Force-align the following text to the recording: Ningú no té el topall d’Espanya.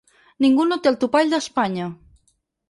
Ningú 0.45 0.65
no 0.69 0.77
té 0.87 0.89
el 0.93 0.97
topall 1.03 1.35
d’Espanya. 1.35 1.91